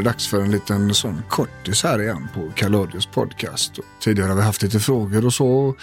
[0.00, 3.78] det dags för en liten sån kortis här igen på Kaladios podcast.
[3.78, 5.76] Och tidigare har vi haft lite frågor och så.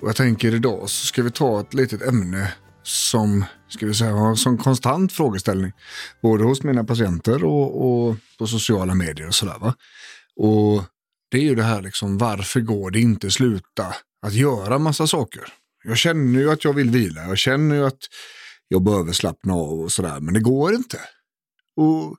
[0.00, 4.12] Och jag tänker idag så ska vi ta ett litet ämne som, ska vi säga,
[4.12, 5.72] har som konstant frågeställning.
[6.22, 9.74] Både hos mina patienter och, och på sociala medier och sådär va.
[10.36, 10.84] Och
[11.30, 13.94] det är ju det här liksom, varför går det inte sluta
[14.26, 15.42] att göra massa saker?
[15.84, 18.02] Jag känner ju att jag vill vila, jag känner ju att
[18.68, 21.00] jag behöver slappna av och sådär, men det går inte.
[21.76, 22.16] Och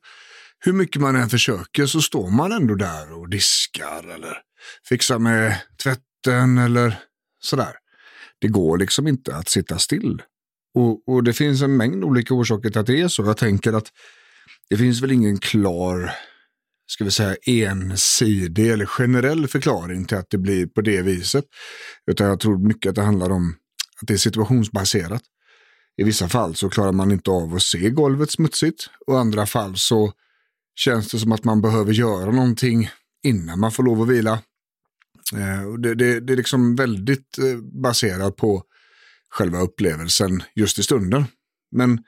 [0.66, 4.38] hur mycket man än försöker så står man ändå där och diskar eller
[4.90, 7.00] fixar med tvätten eller
[7.40, 7.74] sådär.
[8.40, 10.22] Det går liksom inte att sitta still.
[10.76, 13.26] Och, och det finns en mängd olika orsaker till att det är så.
[13.26, 13.88] Jag tänker att
[14.70, 16.12] det finns väl ingen klar,
[16.88, 21.46] ska vi säga ensidig eller generell förklaring till att det blir på det viset.
[22.12, 23.56] Utan jag tror mycket att det handlar om
[24.02, 25.22] att det är situationsbaserat.
[25.98, 29.46] I vissa fall så klarar man inte av att se golvet smutsigt och i andra
[29.46, 30.14] fall så
[30.76, 32.90] känns det som att man behöver göra någonting
[33.24, 34.34] innan man får lov att vila.
[35.34, 38.64] Eh, det, det, det är liksom väldigt eh, baserat på
[39.30, 41.26] själva upplevelsen just i stunden.
[41.72, 42.04] Men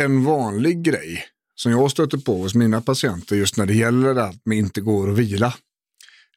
[0.00, 4.46] en vanlig grej som jag stöter på hos mina patienter just när det gäller att
[4.46, 5.54] man inte går att vila.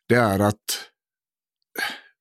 [0.08, 0.90] Det är att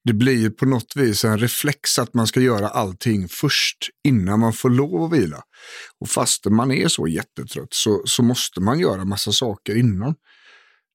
[0.04, 4.52] det blir på något vis en reflex att man ska göra allting först innan man
[4.52, 5.42] får lov att vila.
[6.00, 10.14] Och fast man är så jättetrött så, så måste man göra massa saker innan.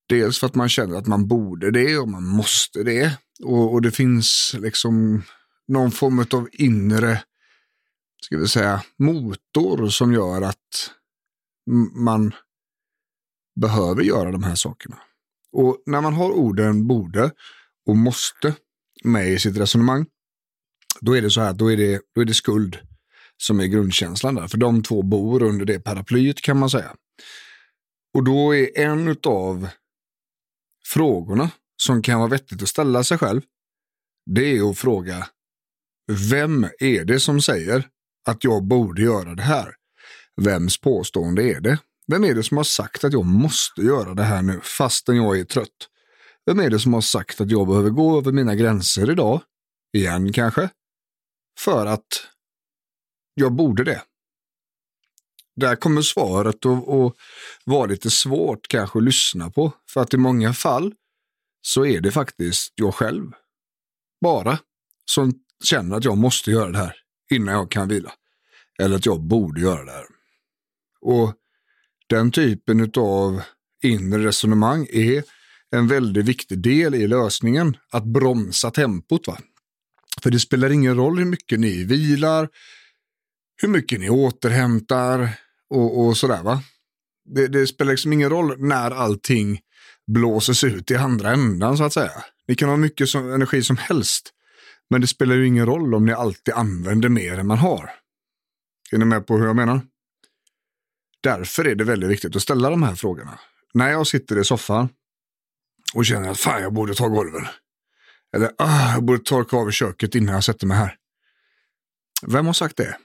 [0.09, 3.17] Dels för att man känner att man borde det och man måste det.
[3.43, 5.23] Och, och det finns liksom
[5.67, 7.23] någon form av inre,
[8.21, 10.91] ska vi säga, motor som gör att
[11.95, 12.33] man
[13.61, 14.97] behöver göra de här sakerna.
[15.51, 17.31] Och när man har orden borde
[17.87, 18.55] och måste
[19.03, 20.05] med i sitt resonemang,
[21.01, 22.77] då är det så här, då är det, då är det skuld
[23.37, 24.47] som är grundkänslan där.
[24.47, 26.95] För de två bor under det paraplyet kan man säga.
[28.13, 29.69] Och då är en av
[30.85, 33.41] frågorna som kan vara vettigt att ställa sig själv,
[34.25, 35.27] det är att fråga,
[36.31, 37.87] vem är det som säger
[38.25, 39.75] att jag borde göra det här?
[40.41, 41.79] Vems påstående är det?
[42.07, 45.39] Vem är det som har sagt att jag måste göra det här nu fastän jag
[45.39, 45.89] är trött?
[46.47, 49.41] Vem är det som har sagt att jag behöver gå över mina gränser idag?
[49.93, 50.69] Igen kanske?
[51.59, 52.07] För att
[53.33, 54.03] jag borde det.
[55.55, 57.13] Där kommer svaret att,
[57.65, 59.73] vara lite svårt kanske att lyssna på.
[59.89, 60.93] För att i många fall
[61.61, 63.31] så är det faktiskt jag själv
[64.21, 64.59] bara
[65.05, 65.33] som
[65.63, 66.95] känner att jag måste göra det här
[67.31, 68.13] innan jag kan vila.
[68.79, 70.05] Eller att jag borde göra det här.
[71.01, 71.33] Och
[72.09, 73.41] den typen av
[73.83, 75.23] inre resonemang är
[75.75, 77.77] en väldigt viktig del i lösningen.
[77.91, 79.27] Att bromsa tempot.
[79.27, 79.37] Va?
[80.21, 82.49] För det spelar ingen roll hur mycket ni vilar,
[83.61, 85.29] hur mycket ni återhämtar
[85.69, 86.43] och, och sådär.
[86.43, 86.63] va.
[87.25, 89.59] Det, det, spelar liksom ingen roll när allting
[90.07, 92.11] blåses ut i andra ändan så att säga.
[92.47, 94.33] Ni kan ha mycket som, energi som helst.
[94.89, 97.91] Men det spelar ju ingen roll om ni alltid använder mer än man har.
[98.91, 99.81] Är ni med på hur jag menar?
[101.21, 103.39] Därför är det väldigt viktigt att ställa de här frågorna.
[103.73, 104.89] När jag sitter i soffan
[105.93, 107.47] och känner att fan jag borde ta golven.
[108.35, 110.97] Eller ah, jag borde torka av i köket innan jag sätter mig här.
[112.21, 112.97] Vem har sagt det?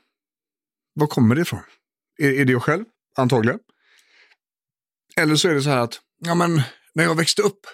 [0.94, 1.62] Var kommer det ifrån?
[2.18, 2.84] Är, är det jag själv?
[3.16, 3.58] Antagligen.
[5.16, 6.62] Eller så är det så här att, ja men
[6.94, 7.66] när jag växte upp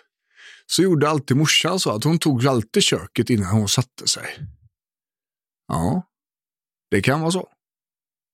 [0.66, 4.38] så gjorde alltid morsan så att hon tog alltid köket innan hon satte sig.
[5.68, 6.02] Ja,
[6.90, 7.48] det kan vara så.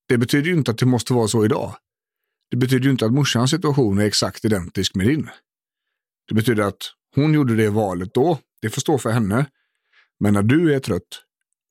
[0.08, 1.76] Det betyder ju inte att det måste vara så idag.
[2.50, 5.30] Det betyder ju inte att morsans situation är exakt identisk med din.
[6.28, 8.38] Det betyder att hon gjorde det valet då.
[8.62, 9.46] Det får stå för henne.
[10.20, 11.22] Men när du är trött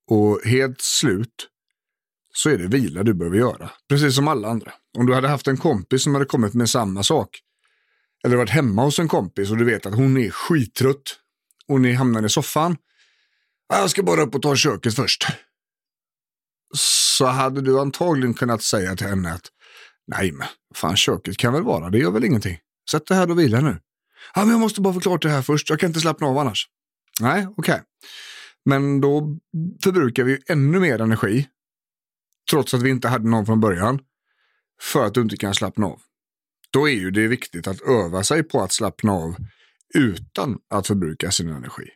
[0.08, 1.50] och helt slut
[2.34, 3.72] så är det vila du behöver göra.
[3.90, 4.74] Precis som alla andra.
[4.98, 7.40] Om du hade haft en kompis som hade kommit med samma sak.
[8.26, 11.20] Eller varit hemma hos en kompis och du vet att hon är skittrött.
[11.68, 12.78] Och ni hamnar i soffan.
[13.70, 15.28] Jag ska bara upp och ta köket först.
[16.76, 19.50] Så hade du antagligen kunnat säga till henne att
[20.08, 22.58] nej men fan köket kan väl vara, det gör väl ingenting.
[22.92, 23.80] Sätt dig här och vila nu.
[24.34, 25.70] Ja, men jag måste bara få klart det här först.
[25.70, 26.68] Jag kan inte slappna av annars.
[27.22, 27.74] Nej, okej.
[27.74, 27.86] Okay.
[28.66, 29.38] Men då
[29.84, 31.48] förbrukar vi ännu mer energi.
[32.50, 34.00] Trots att vi inte hade någon från början.
[34.82, 36.02] För att du inte kan slappna av.
[36.72, 39.36] Då är ju det viktigt att öva sig på att slappna av
[39.94, 41.90] utan att förbruka sin energi.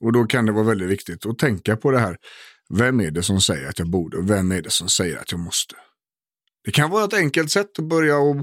[0.00, 2.16] Och då kan det vara väldigt viktigt att tänka på det här.
[2.68, 5.32] Vem är det som säger att jag borde och vem är det som säger att
[5.32, 5.74] jag måste?
[6.64, 8.36] Det kan vara ett enkelt sätt att börja och,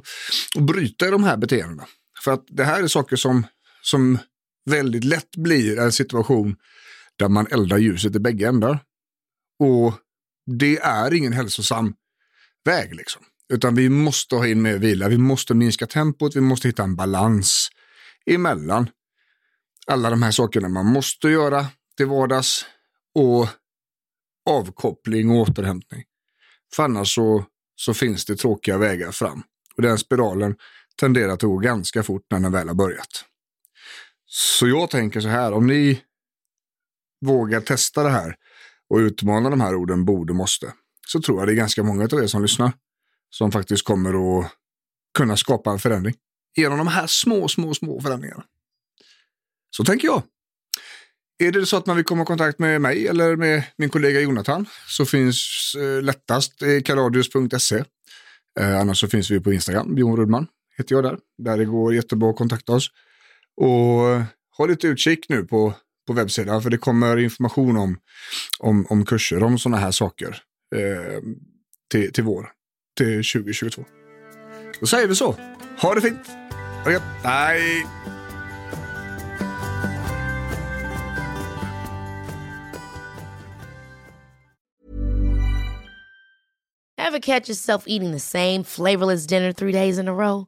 [0.56, 1.86] och bryta i de här beteendena.
[2.24, 3.48] För att det här är saker som,
[3.82, 4.18] som
[4.66, 6.56] väldigt lätt blir en situation
[7.16, 8.80] där man eldar ljuset i bägge ändar.
[9.60, 9.94] Och
[10.60, 11.94] det är ingen hälsosam
[12.66, 13.24] väg liksom.
[13.54, 16.96] Utan vi måste ha in mer vila, vi måste minska tempot, vi måste hitta en
[16.96, 17.70] balans
[18.26, 18.90] emellan
[19.88, 21.66] alla de här sakerna man måste göra
[21.98, 22.66] till vardags
[23.16, 23.48] och
[24.50, 26.04] avkoppling och återhämtning.
[26.76, 29.44] För annars så, så finns det tråkiga vägar fram.
[29.76, 30.56] Och den spiralen
[31.00, 33.26] tenderar att gå ganska fort när den väl har börjat.
[34.26, 36.02] Så jag tänker så här, om ni
[37.26, 38.36] vågar testa det här
[38.90, 40.74] och utmana de här orden borde, måste,
[41.08, 42.72] så tror jag det är ganska många av er som lyssnar
[43.30, 44.52] som faktiskt kommer att
[45.18, 46.16] kunna skapa en förändring
[46.56, 48.44] genom de här små, små, små förändringarna.
[49.78, 50.24] Så tänker jag.
[51.44, 54.20] Är det så att man vill komma i kontakt med mig eller med min kollega
[54.20, 57.84] Jonathan så finns eh, lättast eh, kaladius.se.
[58.60, 60.48] Eh, annars så finns vi på Instagram, Björn Rudman
[60.78, 61.18] heter jag där.
[61.38, 62.90] Där det går jättebra att kontakta oss.
[63.58, 64.26] Och håll
[64.58, 65.74] ha lite utkik nu på,
[66.08, 67.98] på webbsidan för det kommer information om,
[68.60, 70.42] om, om kurser, om sådana här saker
[70.76, 71.22] eh,
[71.92, 72.52] till, till vår,
[72.98, 73.86] till 2022.
[74.80, 75.36] Då säger vi så.
[75.82, 76.28] Ha det fint!
[76.84, 77.04] Ha det gött.
[77.24, 77.86] Hej!
[87.14, 90.48] a catch yourself eating the same flavorless dinner three days in a row?